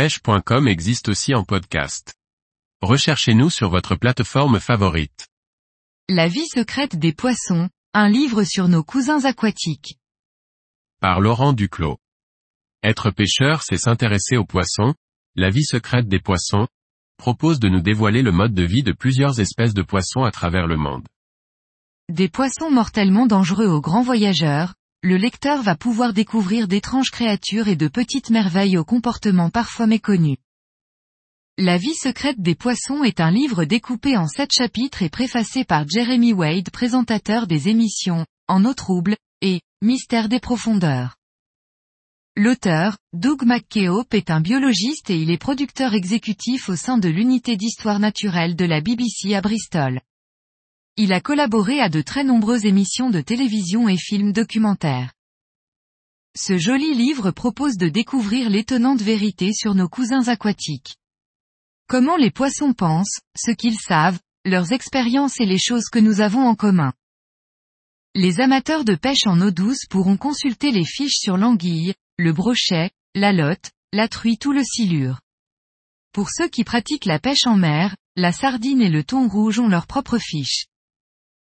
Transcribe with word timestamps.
pêche.com 0.00 0.66
existe 0.66 1.10
aussi 1.10 1.34
en 1.34 1.44
podcast. 1.44 2.14
Recherchez-nous 2.80 3.50
sur 3.50 3.68
votre 3.68 3.96
plateforme 3.96 4.58
favorite. 4.58 5.28
La 6.08 6.26
vie 6.26 6.46
secrète 6.46 6.96
des 6.96 7.12
poissons, 7.12 7.68
un 7.92 8.08
livre 8.08 8.42
sur 8.44 8.68
nos 8.68 8.82
cousins 8.82 9.26
aquatiques. 9.26 9.98
Par 11.02 11.20
Laurent 11.20 11.52
Duclos. 11.52 11.98
Être 12.82 13.10
pêcheur, 13.10 13.62
c'est 13.62 13.76
s'intéresser 13.76 14.38
aux 14.38 14.46
poissons, 14.46 14.94
la 15.34 15.50
vie 15.50 15.64
secrète 15.64 16.08
des 16.08 16.20
poissons, 16.20 16.66
propose 17.18 17.60
de 17.60 17.68
nous 17.68 17.82
dévoiler 17.82 18.22
le 18.22 18.32
mode 18.32 18.54
de 18.54 18.64
vie 18.64 18.82
de 18.82 18.92
plusieurs 18.92 19.38
espèces 19.38 19.74
de 19.74 19.82
poissons 19.82 20.24
à 20.24 20.30
travers 20.30 20.66
le 20.66 20.78
monde. 20.78 21.06
Des 22.08 22.30
poissons 22.30 22.70
mortellement 22.70 23.26
dangereux 23.26 23.68
aux 23.68 23.82
grands 23.82 24.00
voyageurs, 24.02 24.72
le 25.02 25.16
lecteur 25.16 25.62
va 25.62 25.76
pouvoir 25.76 26.12
découvrir 26.12 26.68
d'étranges 26.68 27.10
créatures 27.10 27.68
et 27.68 27.76
de 27.76 27.88
petites 27.88 28.28
merveilles 28.28 28.76
au 28.76 28.84
comportement 28.84 29.48
parfois 29.48 29.86
méconnu. 29.86 30.36
La 31.56 31.78
vie 31.78 31.94
secrète 31.94 32.40
des 32.40 32.54
poissons 32.54 33.02
est 33.02 33.20
un 33.20 33.30
livre 33.30 33.64
découpé 33.64 34.16
en 34.16 34.26
sept 34.26 34.50
chapitres 34.52 35.02
et 35.02 35.08
préfacé 35.08 35.64
par 35.64 35.88
Jeremy 35.88 36.34
Wade 36.34 36.70
présentateur 36.70 37.46
des 37.46 37.68
émissions, 37.68 38.26
En 38.46 38.64
eau 38.64 38.74
trouble, 38.74 39.16
et, 39.40 39.60
Mystère 39.82 40.28
des 40.28 40.40
profondeurs. 40.40 41.16
L'auteur, 42.36 42.98
Doug 43.14 43.44
McKeope 43.44 44.12
est 44.12 44.30
un 44.30 44.40
biologiste 44.40 45.08
et 45.08 45.16
il 45.16 45.30
est 45.30 45.38
producteur 45.38 45.94
exécutif 45.94 46.68
au 46.68 46.76
sein 46.76 46.98
de 46.98 47.08
l'unité 47.08 47.56
d'histoire 47.56 48.00
naturelle 48.00 48.54
de 48.54 48.66
la 48.66 48.82
BBC 48.82 49.34
à 49.34 49.40
Bristol. 49.40 50.00
Il 51.02 51.14
a 51.14 51.22
collaboré 51.22 51.80
à 51.80 51.88
de 51.88 52.02
très 52.02 52.24
nombreuses 52.24 52.66
émissions 52.66 53.08
de 53.08 53.22
télévision 53.22 53.88
et 53.88 53.96
films 53.96 54.34
documentaires. 54.34 55.14
Ce 56.36 56.58
joli 56.58 56.92
livre 56.94 57.30
propose 57.30 57.78
de 57.78 57.88
découvrir 57.88 58.50
l'étonnante 58.50 59.00
vérité 59.00 59.54
sur 59.54 59.74
nos 59.74 59.88
cousins 59.88 60.28
aquatiques. 60.28 60.98
Comment 61.88 62.18
les 62.18 62.30
poissons 62.30 62.74
pensent, 62.74 63.18
ce 63.34 63.50
qu'ils 63.50 63.78
savent, 63.78 64.18
leurs 64.44 64.74
expériences 64.74 65.40
et 65.40 65.46
les 65.46 65.58
choses 65.58 65.88
que 65.90 65.98
nous 65.98 66.20
avons 66.20 66.46
en 66.46 66.54
commun. 66.54 66.92
Les 68.14 68.42
amateurs 68.42 68.84
de 68.84 68.94
pêche 68.94 69.26
en 69.26 69.40
eau 69.40 69.50
douce 69.50 69.86
pourront 69.88 70.18
consulter 70.18 70.70
les 70.70 70.84
fiches 70.84 71.16
sur 71.16 71.38
l'anguille, 71.38 71.94
le 72.18 72.34
brochet, 72.34 72.90
la 73.14 73.32
lotte, 73.32 73.70
la 73.94 74.06
truite 74.06 74.44
ou 74.44 74.52
le 74.52 74.62
silure. 74.62 75.18
Pour 76.12 76.28
ceux 76.28 76.48
qui 76.48 76.62
pratiquent 76.62 77.06
la 77.06 77.18
pêche 77.18 77.46
en 77.46 77.56
mer, 77.56 77.96
la 78.16 78.32
sardine 78.32 78.82
et 78.82 78.90
le 78.90 79.02
thon 79.02 79.28
rouge 79.28 79.60
ont 79.60 79.68
leurs 79.68 79.86
propres 79.86 80.18
fiches. 80.18 80.66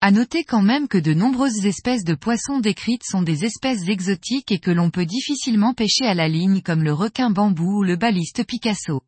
À 0.07 0.13
noter 0.13 0.45
quand 0.45 0.63
même 0.63 0.87
que 0.87 0.99
de 0.99 1.15
nombreuses 1.15 1.67
espèces 1.67 2.05
de 2.05 2.15
poissons 2.15 2.61
décrites 2.61 3.03
sont 3.03 3.23
des 3.23 3.45
espèces 3.45 3.89
exotiques 3.89 4.53
et 4.53 4.61
que 4.61 4.71
l'on 4.71 4.89
peut 4.89 5.05
difficilement 5.05 5.75
pêcher 5.75 6.05
à 6.05 6.15
la 6.15 6.29
ligne 6.29 6.63
comme 6.63 6.85
le 6.85 6.93
requin 6.93 7.29
bambou 7.29 7.79
ou 7.79 7.83
le 7.83 7.97
baliste 7.97 8.47
Picasso. 8.47 9.03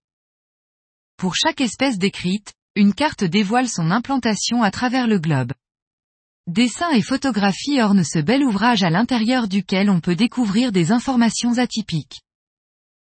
Pour 1.17 1.37
chaque 1.37 1.61
espèce 1.61 1.99
décrite, 1.99 2.53
une 2.75 2.95
carte 2.95 3.23
dévoile 3.23 3.69
son 3.69 3.93
implantation 3.93 4.65
à 4.65 4.73
travers 4.73 5.07
le 5.07 5.21
globe. 5.21 5.53
Dessins 6.49 6.91
et 6.91 7.03
photographies 7.03 7.81
ornent 7.81 8.03
ce 8.03 8.19
bel 8.19 8.43
ouvrage 8.43 8.83
à 8.83 8.91
l'intérieur 8.91 9.47
duquel 9.47 9.91
on 9.91 10.01
peut 10.01 10.17
découvrir 10.17 10.73
des 10.73 10.91
informations 10.91 11.59
atypiques. 11.59 12.23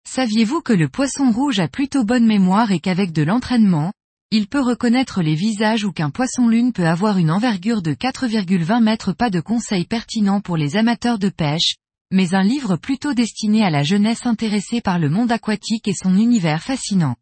Saviez-vous 0.07 0.61
que 0.61 0.71
le 0.71 0.87
poisson 0.87 1.29
rouge 1.29 1.59
a 1.59 1.67
plutôt 1.67 2.05
bonne 2.05 2.25
mémoire 2.25 2.71
et 2.71 2.79
qu'avec 2.79 3.11
de 3.11 3.23
l'entraînement, 3.23 3.91
il 4.33 4.47
peut 4.47 4.61
reconnaître 4.61 5.21
les 5.21 5.35
visages 5.35 5.83
ou 5.83 5.91
qu'un 5.91 6.09
poisson 6.09 6.47
lune 6.47 6.71
peut 6.71 6.87
avoir 6.87 7.17
une 7.17 7.31
envergure 7.31 7.81
de 7.81 7.93
4,20 7.93 8.81
mètres 8.81 9.11
pas 9.11 9.29
de 9.29 9.41
conseils 9.41 9.85
pertinents 9.85 10.39
pour 10.39 10.55
les 10.55 10.77
amateurs 10.77 11.19
de 11.19 11.27
pêche, 11.27 11.75
mais 12.11 12.33
un 12.33 12.41
livre 12.41 12.77
plutôt 12.77 13.13
destiné 13.13 13.61
à 13.61 13.69
la 13.69 13.83
jeunesse 13.83 14.25
intéressée 14.25 14.79
par 14.79 14.99
le 14.99 15.09
monde 15.09 15.33
aquatique 15.33 15.89
et 15.89 15.93
son 15.93 16.15
univers 16.15 16.63
fascinant. 16.63 17.17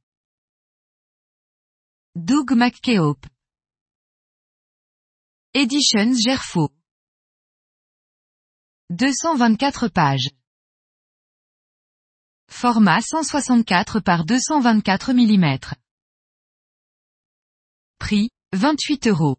Doug 2.15 2.51
McKeope 2.51 3.25
Editions 5.55 6.13
Gerfo 6.13 6.69
224 8.91 9.87
pages. 9.87 10.29
Format 12.51 13.01
164 13.01 13.99
par 13.99 14.25
224 14.25 15.13
mm 15.13 15.57
28 18.51 19.07
euros. 19.07 19.37